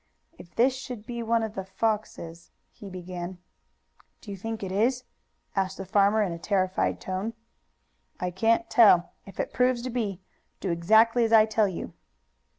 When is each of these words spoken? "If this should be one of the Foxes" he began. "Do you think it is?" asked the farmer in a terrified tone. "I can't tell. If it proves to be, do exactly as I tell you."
"If 0.39 0.55
this 0.55 0.75
should 0.75 1.05
be 1.05 1.21
one 1.21 1.43
of 1.43 1.53
the 1.53 1.63
Foxes" 1.63 2.49
he 2.79 2.89
began. 2.89 3.37
"Do 4.19 4.31
you 4.31 4.35
think 4.35 4.63
it 4.63 4.71
is?" 4.71 5.03
asked 5.55 5.77
the 5.77 5.85
farmer 5.85 6.23
in 6.23 6.31
a 6.31 6.39
terrified 6.39 6.99
tone. 6.99 7.33
"I 8.19 8.31
can't 8.31 8.67
tell. 8.67 9.11
If 9.27 9.39
it 9.39 9.53
proves 9.53 9.83
to 9.83 9.91
be, 9.91 10.19
do 10.59 10.71
exactly 10.71 11.23
as 11.23 11.31
I 11.31 11.45
tell 11.45 11.67
you." 11.67 11.93